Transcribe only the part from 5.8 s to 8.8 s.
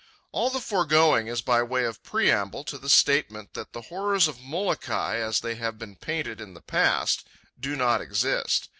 painted in the past, do not exist.